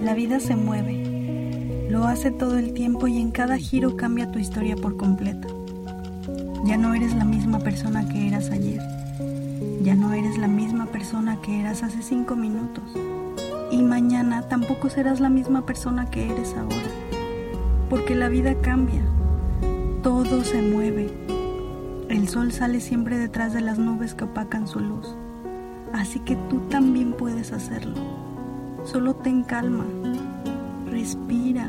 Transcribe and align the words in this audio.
La 0.00 0.14
vida 0.14 0.38
se 0.38 0.54
mueve, 0.54 1.88
lo 1.90 2.04
hace 2.04 2.30
todo 2.30 2.58
el 2.58 2.74
tiempo 2.74 3.08
y 3.08 3.18
en 3.18 3.32
cada 3.32 3.58
giro 3.58 3.96
cambia 3.96 4.30
tu 4.30 4.38
historia 4.38 4.76
por 4.76 4.96
completo. 4.96 5.48
Ya 6.64 6.76
no 6.76 6.94
eres 6.94 7.12
la 7.14 7.24
misma 7.24 7.58
persona 7.58 8.08
que 8.08 8.28
eras 8.28 8.50
ayer. 8.50 8.80
Ya 9.82 9.96
no 9.96 10.12
eres 10.12 10.38
la 10.38 10.46
misma 10.46 10.86
persona 10.86 11.40
que 11.40 11.58
eras 11.58 11.82
hace 11.82 12.02
cinco 12.02 12.36
minutos. 12.36 12.84
Y 13.72 13.82
mañana 13.82 14.42
tampoco 14.48 14.88
serás 14.88 15.18
la 15.18 15.28
misma 15.28 15.66
persona 15.66 16.08
que 16.08 16.30
eres 16.30 16.54
ahora. 16.54 16.76
Porque 17.90 18.14
la 18.14 18.28
vida 18.28 18.54
cambia. 18.60 19.02
Todo 20.04 20.44
se 20.44 20.62
mueve. 20.62 21.10
El 22.08 22.28
sol 22.28 22.52
sale 22.52 22.78
siempre 22.80 23.18
detrás 23.18 23.52
de 23.54 23.60
las 23.60 23.78
nubes 23.78 24.14
que 24.14 24.24
opacan 24.24 24.68
su 24.68 24.78
luz. 24.78 25.16
Así 25.92 26.20
que 26.20 26.36
tú 26.48 26.60
también 26.68 27.12
puedes 27.12 27.52
hacerlo. 27.52 28.31
Solo 28.84 29.14
ten 29.14 29.44
calma. 29.44 29.84
Respira. 30.90 31.68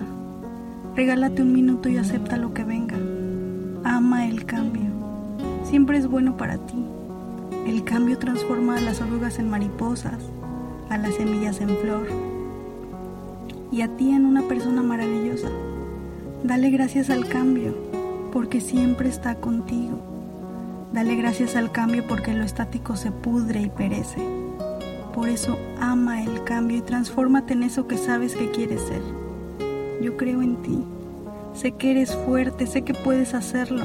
Regálate 0.95 1.41
un 1.41 1.53
minuto 1.53 1.89
y 1.89 1.97
acepta 1.97 2.37
lo 2.37 2.53
que 2.53 2.63
venga. 2.63 2.97
Ama 3.83 4.27
el 4.27 4.45
cambio. 4.45 4.89
Siempre 5.63 5.97
es 5.97 6.07
bueno 6.07 6.37
para 6.37 6.57
ti. 6.57 6.85
El 7.67 7.83
cambio 7.83 8.17
transforma 8.17 8.77
a 8.77 8.81
las 8.81 8.99
orugas 8.99 9.39
en 9.39 9.49
mariposas, 9.49 10.19
a 10.89 10.97
las 10.97 11.15
semillas 11.15 11.61
en 11.61 11.69
flor 11.77 12.07
y 13.71 13.81
a 13.81 13.87
ti 13.95 14.11
en 14.11 14.25
una 14.25 14.41
persona 14.43 14.83
maravillosa. 14.83 15.49
Dale 16.43 16.69
gracias 16.71 17.09
al 17.09 17.27
cambio 17.27 17.73
porque 18.31 18.59
siempre 18.59 19.07
está 19.07 19.35
contigo. 19.35 19.99
Dale 20.91 21.15
gracias 21.15 21.55
al 21.55 21.71
cambio 21.71 22.05
porque 22.07 22.33
lo 22.33 22.43
estático 22.43 22.97
se 22.97 23.11
pudre 23.11 23.61
y 23.61 23.69
perece. 23.69 24.42
Por 25.13 25.29
eso 25.29 25.57
ama 25.79 26.23
el 26.23 26.43
cambio 26.43 26.77
y 26.77 26.81
transfórmate 26.81 27.53
en 27.53 27.63
eso 27.63 27.87
que 27.87 27.97
sabes 27.97 28.35
que 28.35 28.49
quieres 28.49 28.81
ser. 28.81 29.01
Yo 30.01 30.17
creo 30.17 30.41
en 30.41 30.55
ti. 30.63 30.83
Sé 31.53 31.73
que 31.73 31.91
eres 31.91 32.15
fuerte, 32.15 32.65
sé 32.65 32.81
que 32.81 32.95
puedes 32.95 33.35
hacerlo. 33.35 33.83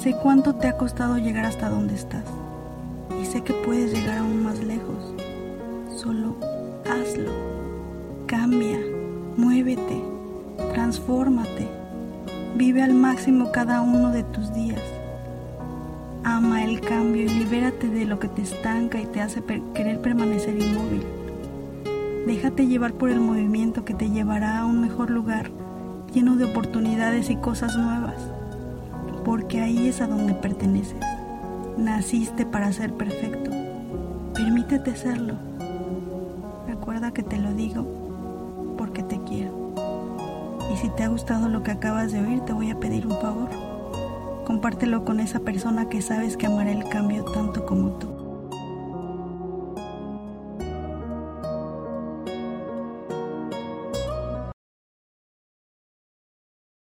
Sé 0.00 0.14
cuánto 0.22 0.54
te 0.54 0.68
ha 0.68 0.76
costado 0.76 1.18
llegar 1.18 1.44
hasta 1.44 1.68
donde 1.68 1.94
estás. 1.94 2.24
Y 3.20 3.26
sé 3.26 3.42
que 3.42 3.52
puedes 3.52 3.92
llegar 3.92 4.18
aún 4.18 4.44
más 4.44 4.62
lejos. 4.62 5.14
Solo 5.96 6.36
hazlo. 6.88 7.32
Cambia, 8.26 8.78
muévete, 9.36 10.00
transfórmate. 10.72 11.68
Vive 12.56 12.82
al 12.82 12.94
máximo 12.94 13.50
cada 13.50 13.82
uno 13.82 14.12
de 14.12 14.22
tus 14.22 14.52
días. 14.54 14.80
Ama 16.22 16.64
el 16.64 16.80
cambio 16.80 17.22
y 17.22 17.28
libérate 17.28 17.88
de 17.88 18.04
lo 18.04 18.18
que 18.18 18.28
te 18.28 18.42
estanca 18.42 19.00
y 19.00 19.06
te 19.06 19.22
hace 19.22 19.42
querer 19.74 20.00
permanecer 20.02 20.60
inmóvil. 20.60 21.02
Déjate 22.26 22.66
llevar 22.66 22.92
por 22.92 23.08
el 23.08 23.20
movimiento 23.20 23.86
que 23.86 23.94
te 23.94 24.10
llevará 24.10 24.58
a 24.58 24.66
un 24.66 24.82
mejor 24.82 25.10
lugar 25.10 25.50
lleno 26.12 26.36
de 26.36 26.44
oportunidades 26.44 27.30
y 27.30 27.36
cosas 27.36 27.76
nuevas, 27.76 28.16
porque 29.24 29.62
ahí 29.62 29.88
es 29.88 30.02
a 30.02 30.06
donde 30.06 30.34
perteneces. 30.34 31.00
Naciste 31.78 32.44
para 32.44 32.72
ser 32.72 32.92
perfecto. 32.92 33.50
Permítete 34.34 34.94
serlo. 34.96 35.34
Recuerda 36.66 37.12
que 37.12 37.22
te 37.22 37.38
lo 37.38 37.54
digo 37.54 38.74
porque 38.76 39.02
te 39.02 39.18
quiero. 39.24 39.72
Y 40.72 40.76
si 40.76 40.90
te 40.90 41.04
ha 41.04 41.08
gustado 41.08 41.48
lo 41.48 41.62
que 41.62 41.70
acabas 41.70 42.12
de 42.12 42.20
oír, 42.20 42.40
te 42.40 42.52
voy 42.52 42.70
a 42.70 42.78
pedir 42.78 43.06
un 43.06 43.18
favor. 43.18 43.69
Compártelo 44.50 45.04
con 45.04 45.20
esa 45.20 45.38
persona 45.38 45.88
que 45.88 46.02
sabes 46.02 46.36
que 46.36 46.46
amará 46.46 46.72
el 46.72 46.82
cambio 46.88 47.24
tanto 47.24 47.64
como 47.64 47.90
tú. 48.00 48.19